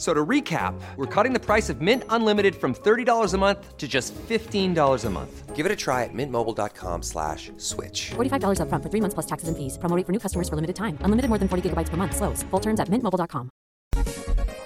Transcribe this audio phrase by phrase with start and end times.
[0.00, 3.86] So to recap, we're cutting the price of Mint Unlimited from $30 a month to
[3.86, 5.54] just $15 a month.
[5.54, 8.12] Give it a try at mintmobile.com slash switch.
[8.12, 9.76] $45 up front for three months plus taxes and fees.
[9.76, 10.96] Promoting for new customers for limited time.
[11.02, 12.16] Unlimited more than 40 gigabytes per month.
[12.16, 12.42] Slows.
[12.44, 13.50] Full terms at mintmobile.com.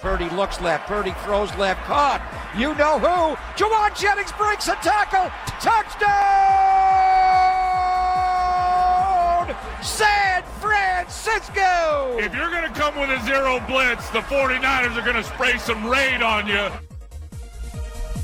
[0.00, 0.86] Purdy looks left.
[0.86, 1.82] Purdy throws left.
[1.82, 2.22] Caught.
[2.56, 3.34] You know who?
[3.58, 5.32] Jauan Jennings breaks a tackle.
[5.58, 6.54] Touchdown!
[9.82, 10.33] San
[11.04, 12.16] Francisco!
[12.18, 15.58] If you're going to come with a zero blitz, the 49ers are going to spray
[15.58, 16.68] some raid on you.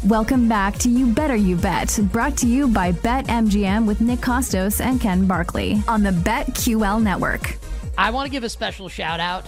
[0.08, 4.80] Welcome back to You Better You Bet, brought to you by BetMGM with Nick Kostos
[4.80, 7.58] and Ken Barkley on the BetQL network.
[7.98, 9.44] I want to give a special shout out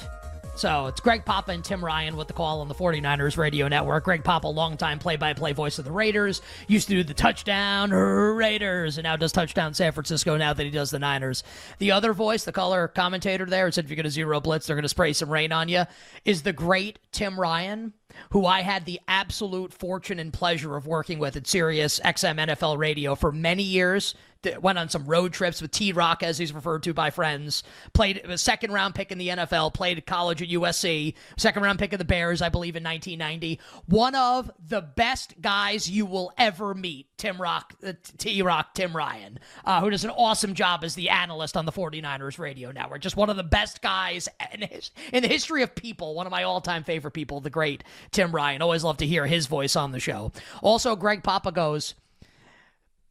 [0.55, 4.05] so it's Greg Papa and Tim Ryan with the call on the 49ers radio network.
[4.05, 7.91] Greg Papa, longtime play by play voice of the Raiders, used to do the touchdown
[7.91, 11.43] Raiders and now does touchdown San Francisco now that he does the Niners.
[11.79, 14.77] The other voice, the color commentator there, said if you're going to zero blitz, they're
[14.77, 15.85] going to spray some rain on you,
[16.25, 17.95] is the great Tim Ryan
[18.31, 22.79] who I had the absolute fortune and pleasure of working with at Sirius XM NFL
[22.79, 24.15] Radio for many years.
[24.61, 27.63] Went on some road trips with T Rock, as he's referred to by friends.
[27.93, 29.75] Played a second round pick in the NFL.
[29.75, 31.15] Played college at USC.
[31.37, 33.61] Second round pick of the Bears, I believe, in 1990.
[33.87, 37.07] One of the best guys you will ever meet.
[37.23, 41.11] Tim Rock, uh, T Rock, Tim Ryan, uh, who does an awesome job as the
[41.11, 43.01] analyst on the 49ers radio network.
[43.01, 46.17] Just one of the best guys in, his, in the history of people.
[46.17, 48.61] One of my all time favorite people, the great Tim Ryan.
[48.61, 50.33] Always love to hear his voice on the show.
[50.63, 51.95] Also, Greg Papa goes,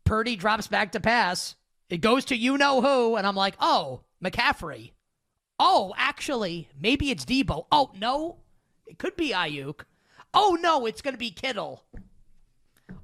[0.04, 1.56] Purdy drops back to pass.
[1.90, 4.92] It goes to you know who, and I'm like, oh, McCaffrey.
[5.60, 7.66] Oh, actually, maybe it's Deebo.
[7.72, 8.38] Oh, no,
[8.88, 9.82] it could be Aiyuk.
[10.34, 11.84] Oh, no, it's going to be Kittle.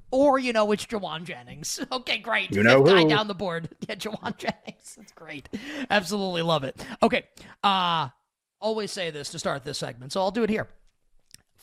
[0.09, 1.79] Or, you know, it's Jauan Jennings.
[1.91, 2.51] Okay, great.
[2.55, 3.09] You know Fifth guy who.
[3.09, 3.69] down the board.
[3.89, 4.95] Yeah, Jauan Jennings.
[4.95, 5.49] That's great.
[5.89, 6.83] Absolutely love it.
[7.03, 7.25] Okay.
[7.63, 8.07] Uh,
[8.61, 10.67] always say this to start this segment, so I'll do it here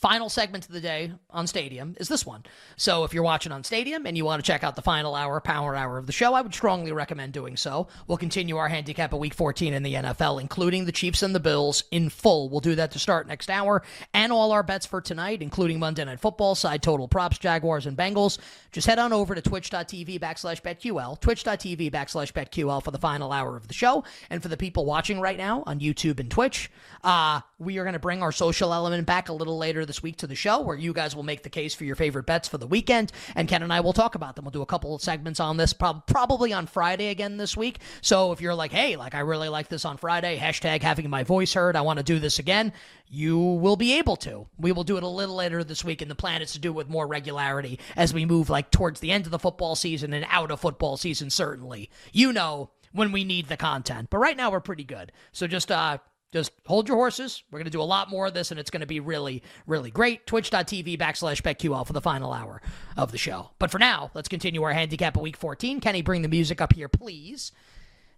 [0.05, 2.43] final segment of the day on Stadium is this one.
[2.77, 5.41] So if you're watching on Stadium and you want to check out the final hour,
[5.41, 7.89] power hour of the show, I would strongly recommend doing so.
[8.07, 11.41] We'll continue our handicap of week 14 in the NFL, including the Chiefs and the
[11.41, 12.51] Bills in full.
[12.51, 13.83] We'll do that to start next hour
[14.13, 17.97] and all our bets for tonight, including Monday Night Football, side total props, Jaguars and
[17.97, 18.37] Bengals.
[18.73, 23.57] Just head on over to twitch.tv backslash betql, twitch.tv backslash betql for the final hour
[23.57, 24.05] of the show.
[24.29, 26.71] And for the people watching right now on YouTube and Twitch,
[27.03, 30.17] uh, we are going to bring our social element back a little later this week
[30.19, 32.59] to the show where you guys will make the case for your favorite bets for
[32.59, 33.13] the weekend.
[33.35, 34.45] And Ken and I will talk about them.
[34.45, 37.79] We'll do a couple of segments on this prob- probably on Friday again this week.
[38.01, 41.25] So if you're like, hey, like I really like this on Friday, hashtag having my
[41.25, 42.73] voice heard, I want to do this again,
[43.09, 44.47] you will be able to.
[44.59, 46.71] We will do it a little later this week, and the plan is to do
[46.71, 50.13] it with more regularity as we move like towards the end of the football season
[50.13, 51.91] and out of football season, certainly.
[52.13, 54.09] You know when we need the content.
[54.09, 55.13] But right now we're pretty good.
[55.33, 55.99] So just uh
[56.35, 57.45] just hold your horses.
[57.53, 59.45] We're going to do a lot more of this, and it's going to be really,
[59.69, 60.27] really great.
[60.27, 62.61] Twitch.tv backslash BetQL for the final hour
[62.97, 63.51] of the show.
[63.61, 65.79] But for now, let's continue our handicap of week 14.
[65.79, 67.53] Kenny, bring the music up here, please.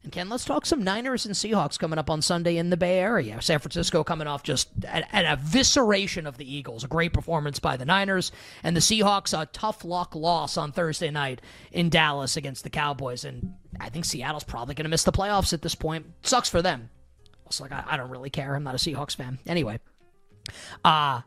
[0.02, 3.00] And Ken, let's talk some Niners and Seahawks coming up on Sunday in the Bay
[3.00, 3.42] Area.
[3.42, 7.76] San Francisco coming off just an, an evisceration of the Eagles, a great performance by
[7.76, 8.32] the Niners,
[8.62, 13.26] and the Seahawks a tough luck loss on Thursday night in Dallas against the Cowboys.
[13.26, 16.06] And I think Seattle's probably going to miss the playoffs at this point.
[16.22, 16.88] Sucks for them.
[17.46, 18.54] It's like I, I don't really care.
[18.54, 19.38] I'm not a Seahawks fan.
[19.46, 19.78] Anyway,
[20.84, 21.20] uh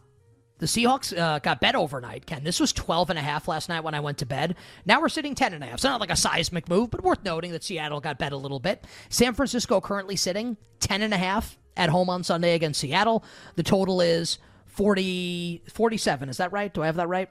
[0.59, 2.43] The Seahawks uh, got bet overnight, Ken.
[2.43, 4.55] This was 12 and a half last night when I went to bed.
[4.85, 5.75] Now we're sitting 10 and a half.
[5.75, 8.59] It's not like a seismic move, but worth noting that Seattle got bet a little
[8.59, 8.85] bit.
[9.09, 13.23] San Francisco currently sitting 10 and a half at home on Sunday against Seattle.
[13.55, 14.37] The total is
[14.67, 16.29] 40 47.
[16.29, 16.73] Is that right?
[16.73, 17.29] Do I have that right?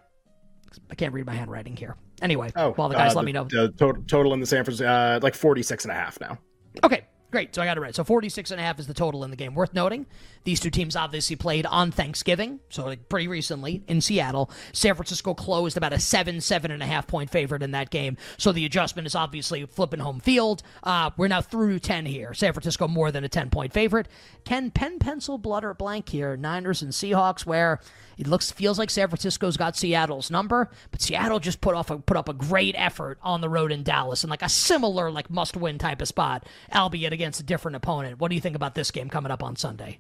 [0.91, 1.97] I can't read my handwriting here.
[2.23, 3.45] Anyway, Oh, well, the guys uh, let me know.
[3.45, 6.39] The total, total in the San Francisco, uh, like 46 and a half now.
[6.85, 7.55] Okay, great.
[7.55, 7.95] So I got it right.
[7.95, 9.55] So 46 and a half is the total in the game.
[9.55, 10.07] Worth noting,
[10.45, 14.51] these two teams obviously played on Thanksgiving, so like pretty recently in Seattle.
[14.73, 18.17] San Francisco closed about a seven, seven and a half point favorite in that game.
[18.37, 20.63] So the adjustment is obviously flipping home field.
[20.83, 22.35] Uh, we're now through 10 here.
[22.35, 24.09] San Francisco more than a 10 point favorite.
[24.45, 26.37] Can pen, pencil, blood, or blank here?
[26.37, 27.81] Niners and Seahawks, where
[28.19, 31.99] it looks feels like San Francisco's got Seattle's number, but Seattle just put off a,
[31.99, 35.31] put up a great effort on the road in Dallas and like a similar like
[35.31, 38.21] must win type of spot, albeit against a different opponent.
[38.21, 39.99] What do you think about this game coming up on Sunday?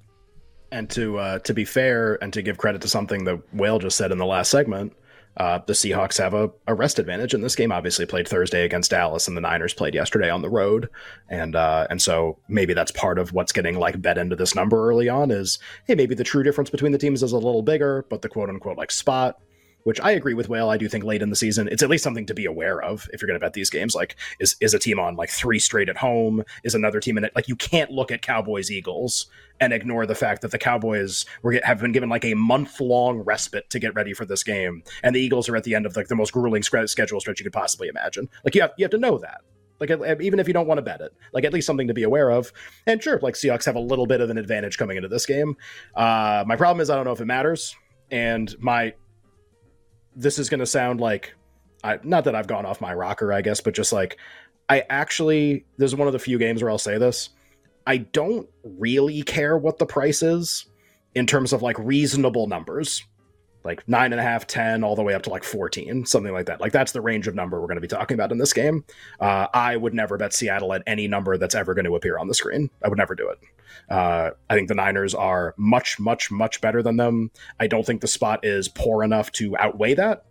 [0.71, 3.97] And to uh, to be fair and to give credit to something that Whale just
[3.97, 4.93] said in the last segment,
[5.39, 8.91] uh, the Seahawks have a, a rest advantage, and this game obviously played Thursday against
[8.91, 10.91] Dallas, and the Niners played yesterday on the road,
[11.29, 14.89] and uh, and so maybe that's part of what's getting like bet into this number
[14.89, 18.05] early on is hey maybe the true difference between the teams is a little bigger,
[18.11, 19.41] but the quote unquote like spot
[19.85, 20.71] which I agree with Whale.
[20.71, 23.09] I do think late in the season, it's at least something to be aware of
[23.13, 23.95] if you're going to bet these games.
[23.95, 26.45] Like, is is a team on like three straight at home?
[26.65, 27.33] Is another team in it?
[27.35, 29.27] Like, you can't look at Cowboys Eagles
[29.61, 33.19] and ignore the fact that the Cowboys were have been given like a month long
[33.19, 35.97] respite to get ready for this game, and the Eagles are at the end of
[35.97, 38.29] like the most grueling sc- schedule stretch you could possibly imagine.
[38.45, 39.41] Like, you have you have to know that.
[39.81, 39.91] Like
[40.21, 42.31] even if you don't want to bet it, like at least something to be aware
[42.31, 42.53] of.
[42.87, 45.57] And sure, like Seahawks have a little bit of an advantage coming into this game.
[45.95, 47.77] Uh, my problem is I don't know if it matters,
[48.11, 48.95] and my
[50.19, 51.35] this is going to sound like
[51.85, 54.19] I, not that I've gone off my rocker, I guess, but just like
[54.69, 57.31] I actually this is one of the few games where I'll say this.
[57.87, 60.67] I don't really care what the price is
[61.15, 63.07] in terms of like reasonable numbers,
[63.65, 66.47] like nine and a half, ten, all the way up to like fourteen, something like
[66.47, 66.61] that.
[66.61, 68.85] Like that's the range of number we're going to be talking about in this game.
[69.21, 72.29] Uh, I would never bet Seattle at any number that's ever going to appear on
[72.29, 72.69] the screen.
[72.85, 73.39] I would never do it.
[73.89, 77.31] Uh, I think the Niners are much, much, much better than them.
[77.61, 80.25] I don't think the spot is poor enough to outweigh that.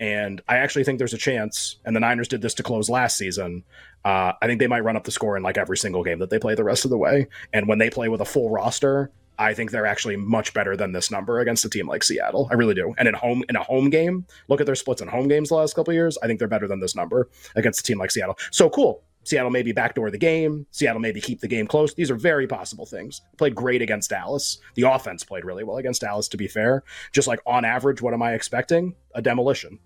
[0.00, 3.16] And I actually think there's a chance, and the Niners did this to close last
[3.16, 3.62] season.
[4.04, 6.28] Uh, I think they might run up the score in like every single game that
[6.28, 7.28] they play the rest of the way.
[7.52, 10.92] And when they play with a full roster, I think they're actually much better than
[10.92, 12.48] this number against a team like Seattle.
[12.50, 12.94] I really do.
[12.98, 15.54] And in home in a home game, look at their splits in home games the
[15.54, 16.18] last couple years.
[16.22, 18.36] I think they're better than this number against a team like Seattle.
[18.50, 19.02] So cool.
[19.24, 20.66] Seattle maybe backdoor the game.
[20.72, 21.94] Seattle maybe keep the game close.
[21.94, 23.20] These are very possible things.
[23.38, 24.58] Played great against Dallas.
[24.74, 26.82] The offense played really well against Dallas, to be fair.
[27.12, 28.94] Just like on average, what am I expecting?
[29.14, 29.78] A demolition.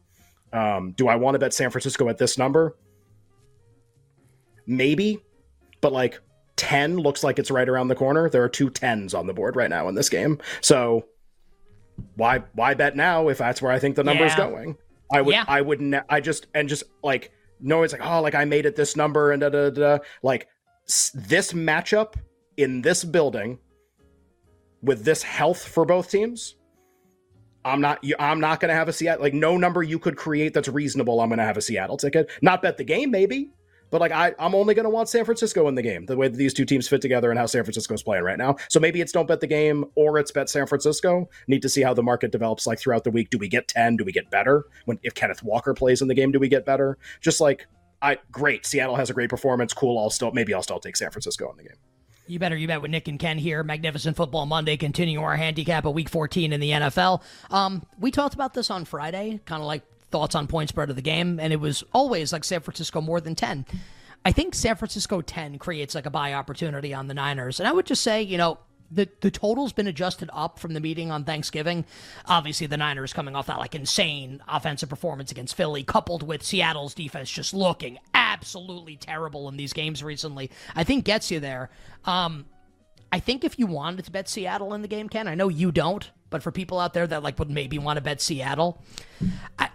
[0.52, 2.76] Um, do I want to bet San Francisco at this number?
[4.66, 5.18] Maybe,
[5.80, 6.20] but like
[6.56, 8.28] 10 looks like it's right around the corner.
[8.28, 10.38] There are two 10s on the board right now in this game.
[10.60, 11.04] So
[12.16, 14.38] why why bet now if that's where I think the number is Yeah.
[14.50, 14.76] going?
[15.12, 15.44] I would Yeah.
[15.46, 17.30] I would ne- I just and just like
[17.60, 20.48] no it's like oh like I made it this number and da da da like
[21.14, 22.14] this matchup
[22.56, 23.58] in this building
[24.82, 26.56] with this health for both teams
[27.66, 28.04] I'm not.
[28.20, 29.22] I'm not going to have a Seattle.
[29.22, 31.20] Like no number you could create that's reasonable.
[31.20, 32.30] I'm going to have a Seattle ticket.
[32.40, 33.50] Not bet the game, maybe,
[33.90, 36.06] but like I, I'm only going to want San Francisco in the game.
[36.06, 38.56] The way that these two teams fit together and how San Francisco's playing right now.
[38.68, 41.28] So maybe it's don't bet the game or it's bet San Francisco.
[41.46, 43.30] Need to see how the market develops like throughout the week.
[43.30, 43.96] Do we get ten?
[43.96, 44.64] Do we get better?
[44.84, 46.98] When if Kenneth Walker plays in the game, do we get better?
[47.20, 47.66] Just like
[48.02, 48.66] I, great.
[48.66, 49.72] Seattle has a great performance.
[49.72, 49.98] Cool.
[49.98, 51.76] I'll still maybe I'll still take San Francisco in the game.
[52.28, 53.62] You better you bet with Nick and Ken here.
[53.62, 57.22] Magnificent Football Monday, continue our handicap of Week 14 in the NFL.
[57.50, 59.82] Um, we talked about this on Friday, kind of like
[60.16, 63.20] thoughts on point spread of the game, and it was always like San Francisco more
[63.20, 63.66] than 10.
[64.24, 67.72] I think San Francisco 10 creates like a buy opportunity on the Niners, and I
[67.72, 68.58] would just say, you know,
[68.90, 71.84] the the total's been adjusted up from the meeting on Thanksgiving.
[72.24, 76.94] Obviously, the Niners coming off that like insane offensive performance against Philly, coupled with Seattle's
[76.94, 80.50] defense just looking absolutely terrible in these games recently.
[80.74, 81.68] I think gets you there.
[82.06, 82.46] Um,
[83.12, 85.72] I think if you wanted to bet Seattle in the game, Ken, I know you
[85.72, 88.82] don't, but for people out there that like would maybe want to bet Seattle,
[89.58, 89.68] I,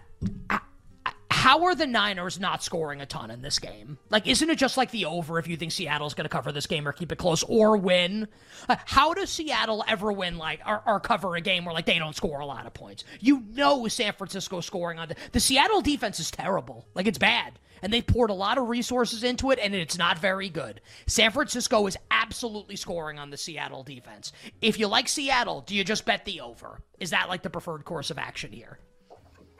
[1.41, 3.97] how are the Niners not scoring a ton in this game?
[4.11, 6.67] Like, isn't it just like the over if you think Seattle's going to cover this
[6.67, 8.27] game or keep it close or win?
[8.69, 11.97] Uh, How does Seattle ever win like or, or cover a game where like they
[11.97, 13.05] don't score a lot of points?
[13.19, 16.85] You know, San Francisco scoring on the, the Seattle defense is terrible.
[16.93, 20.19] Like it's bad and they poured a lot of resources into it, and it's not
[20.19, 20.81] very good.
[21.07, 24.31] San Francisco is absolutely scoring on the Seattle defense.
[24.61, 26.81] If you like Seattle, do you just bet the over?
[26.99, 28.77] Is that like the preferred course of action here?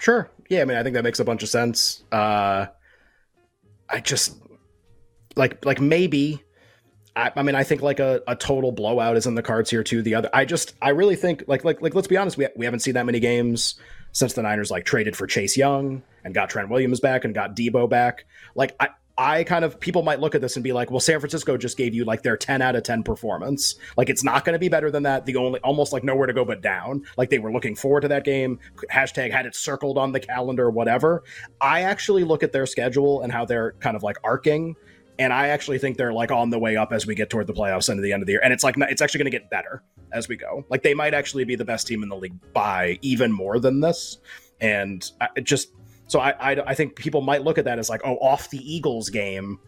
[0.02, 0.32] Sure.
[0.50, 2.04] Yeah, I mean, I think that makes a bunch of sense.
[2.12, 2.66] Uh,
[3.88, 4.36] I just
[5.36, 6.44] like like maybe
[7.16, 9.84] I, I mean, I think like a, a total blowout is in the cards here
[9.84, 10.02] too.
[10.02, 12.66] The other, I just, I really think like like like let's be honest, we we
[12.66, 13.76] haven't seen that many games
[14.12, 17.56] since the Niners like traded for Chase Young and got Trent Williams back and got
[17.56, 18.26] Deebo back.
[18.56, 18.90] Like I.
[19.22, 21.78] I kind of people might look at this and be like, well, San Francisco just
[21.78, 23.76] gave you like their 10 out of 10 performance.
[23.96, 25.28] Like it's not going to be better than that.
[25.28, 27.04] The only almost like nowhere to go but down.
[27.18, 28.60] Like they were looking forward to that game.
[28.92, 31.24] Hashtag had it circled on the calendar, whatever.
[31.62, 34.76] I actually look at their schedule and how they're kind of like arcing
[35.20, 37.54] and I actually think they're like on the way up as we get toward the
[37.54, 38.42] playoffs and the end of the year.
[38.44, 40.66] And it's like it's actually going to get better as we go.
[40.70, 43.82] Like they might actually be the best team in the league by even more than
[43.82, 44.18] this.
[44.62, 45.74] And uh, it just
[46.12, 48.60] so I, I I think people might look at that as like oh off the
[48.60, 49.60] Eagles game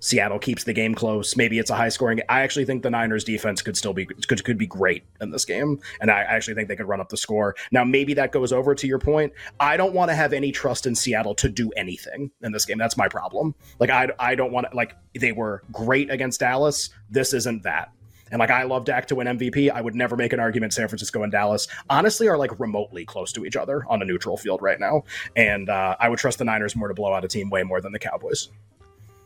[0.00, 1.36] Seattle keeps the game close.
[1.36, 2.20] Maybe it's a high scoring.
[2.28, 5.44] I actually think the Niners defense could still be could, could be great in this
[5.44, 7.56] game, and I actually think they could run up the score.
[7.72, 9.32] Now, maybe that goes over to your point.
[9.58, 12.78] I don't want to have any trust in Seattle to do anything in this game.
[12.78, 13.56] That's my problem.
[13.80, 16.90] Like I I don't want to like they were great against Dallas.
[17.10, 17.90] This isn't that.
[18.30, 19.70] And like I love Dak to win MVP.
[19.70, 23.32] I would never make an argument San Francisco and Dallas honestly are like remotely close
[23.32, 25.04] to each other on a neutral field right now.
[25.36, 27.80] And uh, I would trust the Niners more to blow out a team way more
[27.80, 28.48] than the Cowboys.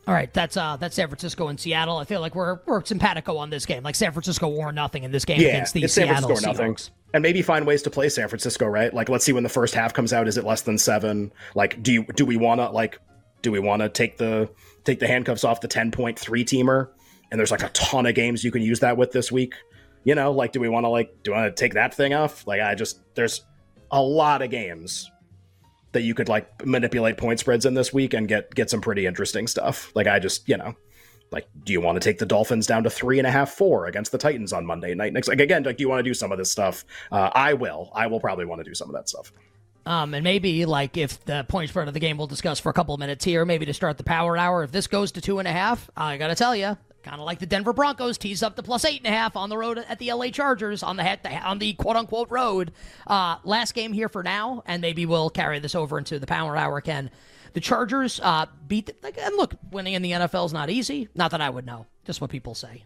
[0.05, 1.97] All right, that's uh that's San Francisco and Seattle.
[1.97, 3.83] I feel like we're we're simpatico on this game.
[3.83, 6.89] Like San Francisco wore nothing in this game yeah, against the Seattle Seahawks.
[7.13, 8.93] And maybe find ways to play San Francisco, right?
[8.93, 10.27] Like let's see when the first half comes out.
[10.27, 11.31] Is it less than seven?
[11.55, 12.99] Like do you do we wanna like
[13.43, 14.49] do we wanna take the
[14.83, 16.89] take the handcuffs off the ten point three teamer?
[17.33, 19.55] And there's like a ton of games you can use that with this week.
[20.03, 22.45] You know, like do we wanna like do I wanna take that thing off?
[22.45, 23.43] Like I just there's
[23.89, 25.09] a lot of games
[25.93, 29.07] that you could like manipulate point spreads in this week and get get some pretty
[29.07, 29.91] interesting stuff.
[29.95, 30.75] Like I just, you know,
[31.31, 33.87] like do you want to take the Dolphins down to three and a half, four
[33.87, 35.27] against the Titans on Monday night next?
[35.27, 36.85] Like again, like do you want to do some of this stuff?
[37.11, 37.89] Uh, I will.
[37.95, 39.33] I will probably want to do some of that stuff.
[39.87, 42.73] Um, and maybe like if the point spread of the game we'll discuss for a
[42.73, 44.63] couple of minutes here, maybe to start the power hour.
[44.63, 47.39] If this goes to two and a half, I gotta tell you, kind of like
[47.39, 49.99] the Denver Broncos tease up the plus eight and a half on the road at
[49.99, 52.71] the LA Chargers on the on the quote unquote road.
[53.05, 56.57] Uh, last game here for now, and maybe we'll carry this over into the power
[56.57, 56.81] hour.
[56.81, 57.11] Ken,
[57.53, 58.87] the Chargers uh, beat.
[58.87, 61.09] The, like, and look, winning in the NFL is not easy.
[61.13, 62.83] Not that I would know, just what people say.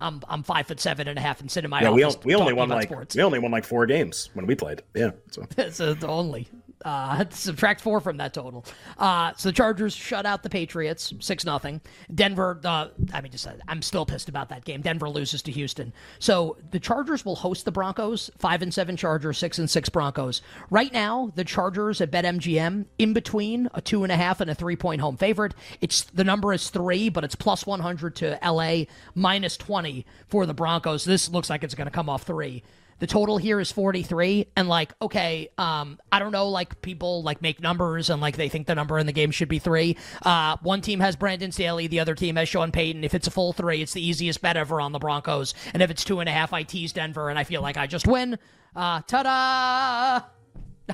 [0.00, 2.18] I'm I'm five foot seven and a half and sit in my yeah, office.
[2.24, 3.14] we, we only won like sports.
[3.14, 4.82] we only won like four games when we played.
[4.94, 5.46] Yeah, so.
[5.58, 6.48] Uh, only.
[6.84, 8.64] Uh, subtract four from that total.
[8.98, 11.80] Uh, so the Chargers shut out the Patriots six nothing.
[12.14, 12.60] Denver.
[12.64, 14.82] Uh, I mean, just uh, I'm still pissed about that game.
[14.82, 15.92] Denver loses to Houston.
[16.18, 18.30] So the Chargers will host the Broncos.
[18.38, 20.42] Five and seven Chargers, six and six Broncos.
[20.70, 24.54] Right now, the Chargers at BetMGM in between a two and a half and a
[24.54, 25.54] three point home favorite.
[25.80, 30.46] It's the number is three, but it's plus one hundred to LA, minus twenty for
[30.46, 31.04] the Broncos.
[31.04, 32.62] This looks like it's going to come off three.
[32.98, 37.42] The total here is 43 and like okay, um I don't know like people like
[37.42, 39.96] make numbers and like they think the number in the game should be 3.
[40.22, 43.04] Uh one team has Brandon Staley, the other team has Sean Payton.
[43.04, 45.52] If it's a full 3, it's the easiest bet ever on the Broncos.
[45.74, 47.86] And if it's two and a half, I tease Denver and I feel like I
[47.86, 48.38] just win.
[48.74, 50.26] Uh ta-da!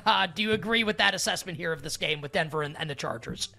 [0.07, 2.89] Uh, do you agree with that assessment here of this game with Denver and, and
[2.89, 3.49] the Chargers?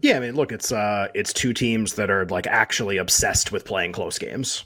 [0.00, 3.64] Yeah, I mean, look, it's uh, it's two teams that are like actually obsessed with
[3.64, 4.64] playing close games,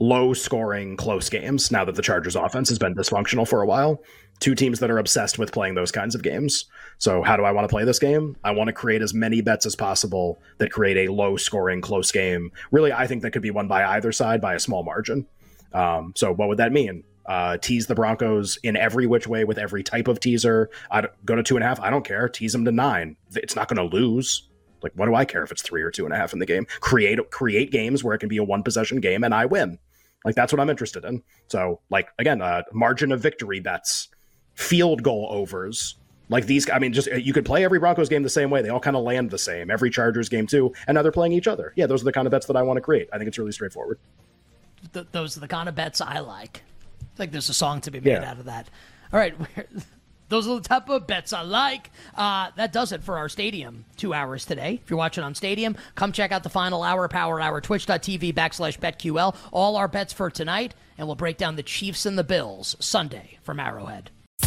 [0.00, 1.70] low scoring close games.
[1.70, 4.02] Now that the Chargers offense has been dysfunctional for a while,
[4.40, 6.64] two teams that are obsessed with playing those kinds of games.
[6.98, 8.36] So, how do I want to play this game?
[8.42, 12.10] I want to create as many bets as possible that create a low scoring close
[12.10, 12.50] game.
[12.72, 15.26] Really, I think that could be won by either side by a small margin.
[15.72, 17.04] Um, so, what would that mean?
[17.26, 20.70] Uh, tease the Broncos in every which way with every type of teaser.
[20.90, 21.78] I go to two and a half.
[21.78, 22.28] I don't care.
[22.28, 23.16] Tease them to nine.
[23.36, 24.48] It's not going to lose.
[24.82, 26.46] Like, what do I care if it's three or two and a half in the
[26.46, 26.66] game?
[26.80, 29.78] Create create games where it can be a one possession game and I win.
[30.24, 31.22] Like that's what I'm interested in.
[31.48, 34.08] So, like again, uh, margin of victory bets,
[34.54, 35.96] field goal overs.
[36.28, 38.62] Like these, I mean, just you could play every Broncos game the same way.
[38.62, 39.68] They all kind of land the same.
[39.70, 41.72] Every Chargers game too, and now they're playing each other.
[41.74, 43.08] Yeah, those are the kind of bets that I want to create.
[43.12, 43.98] I think it's really straightforward.
[44.92, 46.62] Th- those are the kind of bets I like.
[47.02, 48.30] I think there's a song to be made Yeah.
[48.30, 48.68] out of that.
[49.12, 49.66] All right, we're-
[50.30, 51.90] those are the type of bets I like.
[52.14, 54.80] Uh, that does it for our stadium two hours today.
[54.82, 58.78] If you're watching on Stadium, come check out the final hour, Power Hour, twitch.tv backslash
[58.78, 59.36] BetQL.
[59.52, 63.38] All our bets for tonight, and we'll break down the Chiefs and the Bills Sunday
[63.42, 64.10] from Arrowhead.